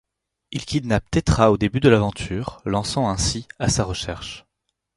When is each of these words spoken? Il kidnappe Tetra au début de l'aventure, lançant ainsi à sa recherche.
Il 0.49 0.65
kidnappe 0.65 1.11
Tetra 1.11 1.51
au 1.51 1.57
début 1.57 1.79
de 1.79 1.87
l'aventure, 1.87 2.59
lançant 2.65 3.07
ainsi 3.07 3.47
à 3.59 3.69
sa 3.69 3.83
recherche. 3.83 4.47